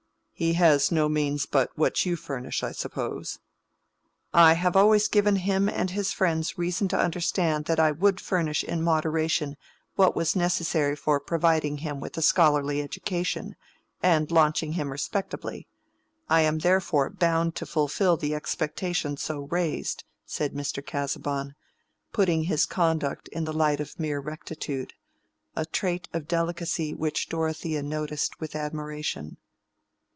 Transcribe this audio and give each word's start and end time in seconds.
"He 0.33 0.53
has 0.53 0.91
no 0.91 1.07
means 1.07 1.45
but 1.45 1.69
what 1.77 2.03
you 2.03 2.15
furnish, 2.15 2.63
I 2.63 2.71
suppose." 2.71 3.37
"I 4.33 4.53
have 4.53 4.75
always 4.75 5.07
given 5.07 5.35
him 5.35 5.69
and 5.69 5.91
his 5.91 6.13
friends 6.13 6.57
reason 6.57 6.87
to 6.87 6.97
understand 6.97 7.65
that 7.65 7.79
I 7.79 7.91
would 7.91 8.19
furnish 8.19 8.63
in 8.63 8.81
moderation 8.81 9.55
what 9.97 10.15
was 10.15 10.35
necessary 10.35 10.95
for 10.95 11.19
providing 11.19 11.77
him 11.77 11.99
with 11.99 12.17
a 12.17 12.23
scholarly 12.23 12.81
education, 12.81 13.55
and 14.01 14.31
launching 14.31 14.71
him 14.71 14.91
respectably. 14.91 15.67
I 16.27 16.41
am 16.41 16.57
therefore 16.57 17.11
bound 17.11 17.53
to 17.57 17.67
fulfil 17.67 18.17
the 18.17 18.33
expectation 18.33 19.17
so 19.17 19.41
raised," 19.41 20.05
said 20.25 20.53
Mr. 20.55 20.83
Casaubon, 20.83 21.53
putting 22.13 22.45
his 22.45 22.65
conduct 22.65 23.27
in 23.27 23.43
the 23.43 23.53
light 23.53 23.79
of 23.79 23.99
mere 23.99 24.19
rectitude: 24.19 24.95
a 25.55 25.67
trait 25.67 26.09
of 26.13 26.27
delicacy 26.27 26.95
which 26.95 27.29
Dorothea 27.29 27.83
noticed 27.83 28.39
with 28.39 28.55
admiration. 28.55 29.37